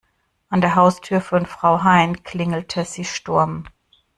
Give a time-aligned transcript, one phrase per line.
[0.49, 3.67] An der Haustür von Frau Hein klingelte sie Sturm.